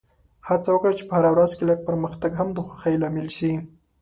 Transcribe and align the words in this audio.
هڅه 0.47 0.69
وکړه 0.71 0.93
چې 0.97 1.03
په 1.07 1.13
هره 1.17 1.29
ورځ 1.35 1.51
کې 1.57 1.63
لږ 1.69 1.79
پرمختګ 1.89 2.31
هم 2.39 2.47
د 2.53 2.57
خوښۍ 2.67 2.95
لامل 3.01 3.27
شي. 3.37 3.51